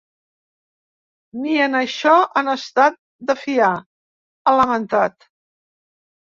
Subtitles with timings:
[1.41, 3.71] Ni en això han estat de fiar,
[4.43, 5.33] ha lamentat.